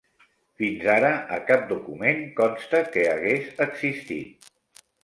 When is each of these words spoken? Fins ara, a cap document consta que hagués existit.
Fins 0.61 0.87
ara, 0.93 1.11
a 1.35 1.37
cap 1.51 1.67
document 1.73 2.27
consta 2.43 2.83
que 2.97 3.07
hagués 3.13 3.65
existit. 3.71 4.53